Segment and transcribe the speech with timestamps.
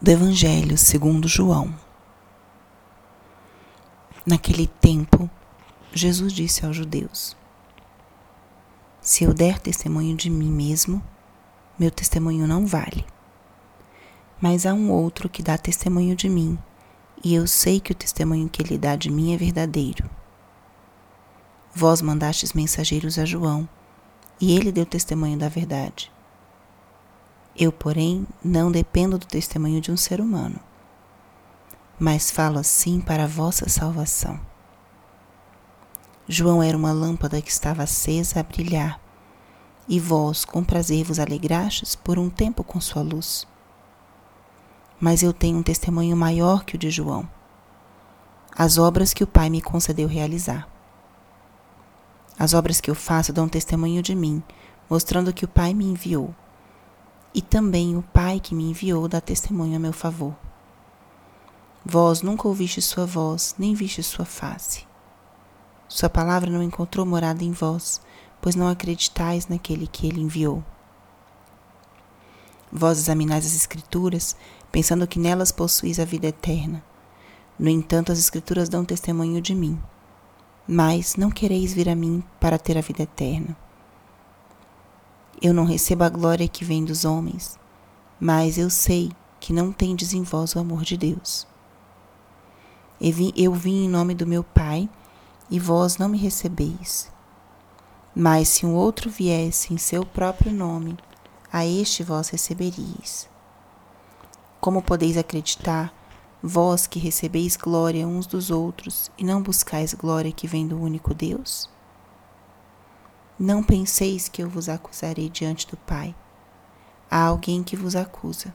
[0.00, 1.74] do Evangelho segundo João.
[4.26, 5.28] Naquele tempo,
[5.90, 7.34] Jesus disse aos judeus:
[9.00, 11.02] Se eu der testemunho de mim mesmo,
[11.78, 13.06] meu testemunho não vale.
[14.38, 16.58] Mas há um outro que dá testemunho de mim,
[17.24, 20.10] e eu sei que o testemunho que ele dá de mim é verdadeiro.
[21.74, 23.66] Vós mandastes mensageiros a João,
[24.38, 26.12] e ele deu testemunho da verdade.
[27.58, 30.60] Eu, porém, não dependo do testemunho de um ser humano,
[31.98, 34.38] mas falo assim para a vossa salvação.
[36.28, 39.00] João era uma lâmpada que estava acesa a brilhar,
[39.88, 43.48] e vós com prazer vos alegrastes por um tempo com sua luz.
[45.00, 47.26] Mas eu tenho um testemunho maior que o de João,
[48.54, 50.68] as obras que o Pai me concedeu realizar.
[52.38, 54.42] As obras que eu faço dão testemunho de mim,
[54.90, 56.34] mostrando que o Pai me enviou
[57.36, 60.34] e também o Pai que me enviou dá testemunho a meu favor.
[61.84, 64.86] Vós nunca ouviste sua voz, nem viste sua face.
[65.86, 68.00] Sua palavra não encontrou morada em vós,
[68.40, 70.64] pois não acreditais naquele que ele enviou.
[72.72, 74.34] Vós examinais as Escrituras,
[74.72, 76.82] pensando que nelas possuís a vida eterna.
[77.58, 79.78] No entanto, as Escrituras dão testemunho de mim.
[80.66, 83.65] Mas não quereis vir a mim para ter a vida eterna.
[85.40, 87.58] Eu não recebo a glória que vem dos homens,
[88.18, 91.46] mas eu sei que não tendes em vós o amor de Deus.
[93.00, 94.88] Eu vim em nome do meu Pai,
[95.50, 97.10] e vós não me recebeis.
[98.14, 100.96] Mas se um outro viesse em seu próprio nome,
[101.52, 103.28] a este vós receberíeis.
[104.60, 105.92] Como podeis acreditar,
[106.42, 111.14] vós que recebeis glória uns dos outros e não buscais glória que vem do único
[111.14, 111.68] Deus?
[113.38, 116.14] Não penseis que eu vos acusarei diante do Pai.
[117.10, 118.54] Há alguém que vos acusa,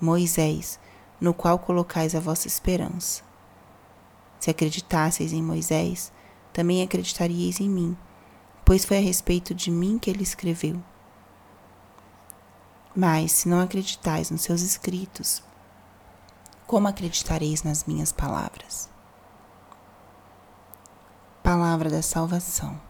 [0.00, 0.80] Moisés,
[1.20, 3.22] no qual colocais a vossa esperança.
[4.38, 6.10] Se acreditasseis em Moisés,
[6.50, 7.96] também acreditaríeis em mim,
[8.64, 10.82] pois foi a respeito de mim que ele escreveu.
[12.96, 15.42] Mas, se não acreditais nos seus escritos,
[16.66, 18.88] como acreditareis nas minhas palavras?
[21.42, 22.89] Palavra da salvação.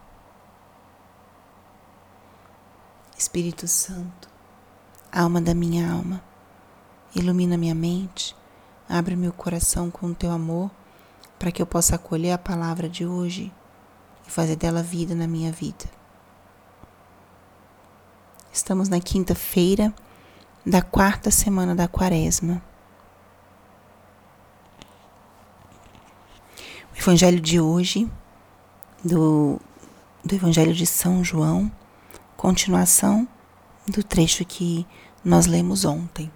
[3.31, 4.27] Espírito Santo,
[5.09, 6.21] alma da minha alma,
[7.15, 8.35] ilumina minha mente,
[8.89, 10.69] abre meu coração com o teu amor,
[11.39, 13.49] para que eu possa acolher a palavra de hoje
[14.27, 15.85] e fazer dela vida na minha vida.
[18.51, 19.93] Estamos na quinta-feira
[20.65, 22.61] da quarta semana da quaresma.
[26.93, 28.11] O evangelho de hoje,
[29.01, 29.57] do,
[30.21, 31.71] do evangelho de São João,
[32.41, 33.27] continuação
[33.87, 34.83] do trecho que
[35.23, 36.31] nós lemos ontem.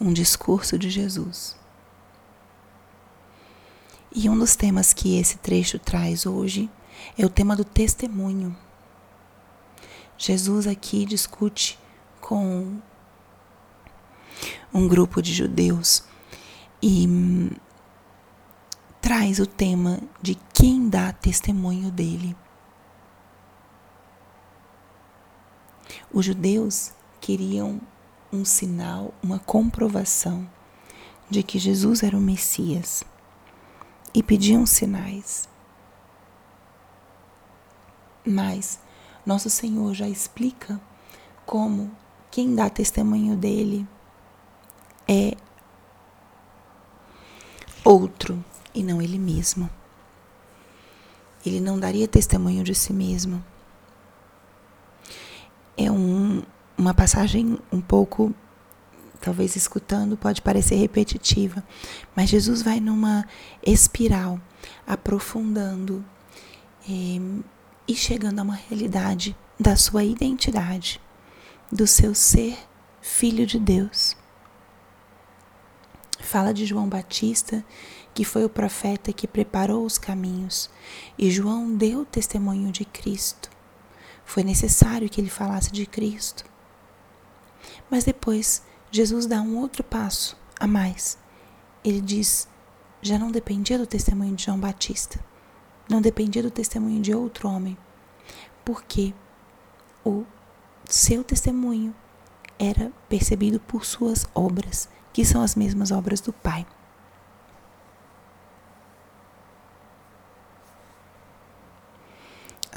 [0.00, 1.56] Um discurso de Jesus.
[4.14, 6.70] E um dos temas que esse trecho traz hoje
[7.18, 8.56] é o tema do testemunho.
[10.16, 11.76] Jesus aqui discute
[12.20, 12.80] com
[14.72, 16.04] um grupo de judeus
[16.80, 17.50] e hum,
[19.00, 22.36] traz o tema de quem dá testemunho dele.
[26.12, 27.80] Os judeus queriam
[28.32, 30.48] um sinal, uma comprovação
[31.28, 33.04] de que Jesus era o Messias
[34.14, 35.48] e pediam sinais.
[38.24, 38.78] Mas
[39.24, 40.80] nosso Senhor já explica
[41.44, 41.90] como
[42.30, 43.86] quem dá testemunho dele
[45.08, 45.36] é
[47.84, 48.44] outro
[48.74, 49.68] e não ele mesmo.
[51.44, 53.44] Ele não daria testemunho de si mesmo
[55.76, 56.42] é um,
[56.76, 58.34] uma passagem um pouco,
[59.20, 61.62] talvez escutando, pode parecer repetitiva,
[62.14, 63.26] mas Jesus vai numa
[63.64, 64.40] espiral,
[64.86, 66.04] aprofundando
[66.88, 67.44] e, eh,
[67.88, 71.00] e chegando a uma realidade da sua identidade,
[71.70, 72.58] do seu ser
[73.00, 74.16] filho de Deus.
[76.20, 77.64] Fala de João Batista,
[78.12, 80.70] que foi o profeta que preparou os caminhos,
[81.18, 83.55] e João deu testemunho de Cristo.
[84.26, 86.44] Foi necessário que ele falasse de Cristo.
[87.88, 91.16] Mas depois, Jesus dá um outro passo a mais.
[91.82, 92.48] Ele diz:
[93.00, 95.18] já não dependia do testemunho de João Batista,
[95.88, 97.78] não dependia do testemunho de outro homem,
[98.64, 99.14] porque
[100.04, 100.24] o
[100.84, 101.94] seu testemunho
[102.58, 106.66] era percebido por suas obras, que são as mesmas obras do Pai.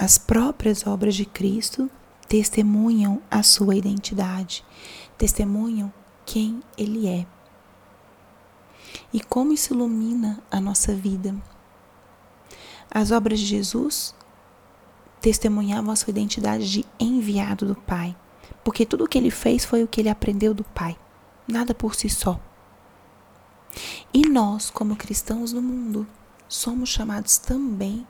[0.10, 1.88] As próprias obras de Cristo
[2.28, 4.66] testemunham a sua identidade,
[5.20, 5.94] testemunham
[6.26, 7.28] quem Ele é.
[9.14, 11.36] E como isso ilumina a nossa vida.
[12.90, 14.16] As obras de Jesus
[15.22, 18.18] testemunhavam a sua identidade de enviado do Pai,
[18.64, 20.98] porque tudo o que ele fez foi o que ele aprendeu do Pai,
[21.48, 22.40] nada por si só.
[24.12, 26.08] E nós, como cristãos no mundo,
[26.48, 28.08] somos chamados também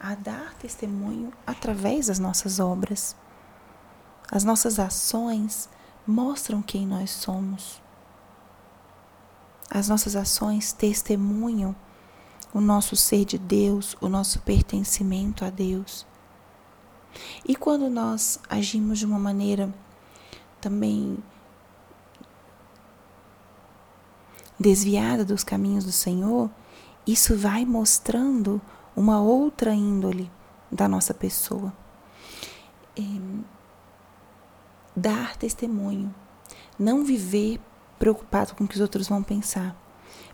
[0.00, 3.16] a dar testemunho através das nossas obras.
[4.30, 5.68] As nossas ações
[6.06, 7.82] mostram quem nós somos.
[9.70, 11.74] As nossas ações testemunham
[12.54, 16.06] o nosso ser de Deus, o nosso pertencimento a Deus.
[17.46, 19.72] E quando nós agimos de uma maneira
[20.60, 21.18] também
[24.58, 26.50] desviada dos caminhos do Senhor,
[27.06, 28.60] isso vai mostrando
[28.98, 30.28] uma outra índole
[30.70, 31.72] da nossa pessoa.
[32.96, 33.02] É,
[34.94, 36.12] dar testemunho,
[36.76, 37.60] não viver
[37.96, 39.76] preocupado com o que os outros vão pensar,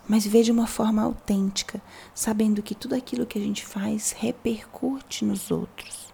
[0.08, 1.80] mas viver de uma forma autêntica,
[2.14, 6.12] sabendo que tudo aquilo que a gente faz repercute nos outros.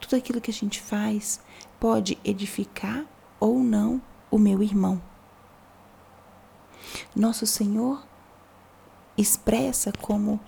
[0.00, 1.40] Tudo aquilo que a gente faz
[1.78, 3.04] pode edificar
[3.38, 4.00] ou não
[4.30, 5.00] o meu irmão.
[7.14, 8.02] Nosso Senhor
[9.18, 10.40] expressa como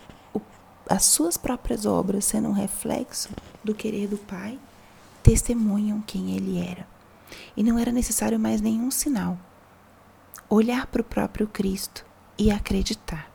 [0.91, 3.31] as suas próprias obras, sendo um reflexo
[3.63, 4.59] do querer do Pai,
[5.23, 6.85] testemunham quem ele era.
[7.57, 9.39] E não era necessário mais nenhum sinal.
[10.49, 12.05] Olhar para o próprio Cristo
[12.37, 13.31] e acreditar.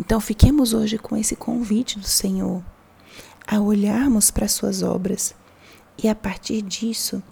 [0.00, 2.64] Então fiquemos hoje com esse convite do Senhor
[3.46, 5.34] a olharmos para as suas obras
[6.02, 7.22] e a partir disso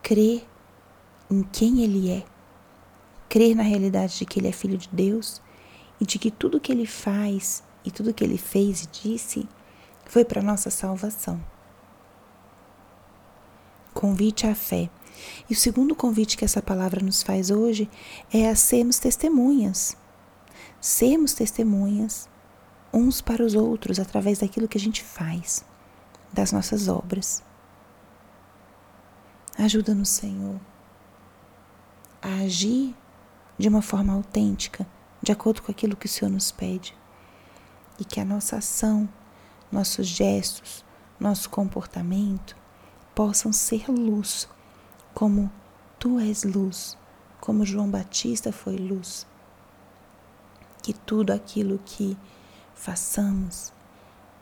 [0.00, 0.46] crer
[1.28, 2.24] em quem Ele é,
[3.28, 5.40] crer na realidade de que Ele é Filho de Deus
[6.00, 9.48] e de que tudo que Ele faz e tudo que Ele fez e disse
[10.06, 11.40] foi para nossa salvação.
[13.92, 14.88] Convite à fé.
[15.50, 17.90] E o segundo convite que essa palavra nos faz hoje
[18.32, 19.96] é a sermos testemunhas.
[20.80, 22.28] Sermos testemunhas
[22.92, 25.64] uns para os outros através daquilo que a gente faz,
[26.32, 27.42] das nossas obras.
[29.58, 30.60] Ajuda-nos, Senhor,
[32.22, 32.94] a agir
[33.58, 34.86] de uma forma autêntica,
[35.20, 36.96] de acordo com aquilo que o Senhor nos pede.
[37.98, 39.08] E que a nossa ação,
[39.72, 40.84] nossos gestos,
[41.18, 42.56] nosso comportamento
[43.14, 44.48] possam ser luz,
[45.12, 45.50] como
[45.98, 46.96] tu és luz,
[47.40, 49.26] como João Batista foi luz.
[50.80, 52.16] Que tudo aquilo que
[52.74, 53.72] façamos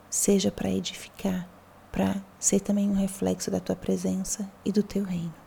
[0.09, 1.49] seja para edificar,
[1.91, 5.46] para ser também um reflexo da tua presença e do teu reino.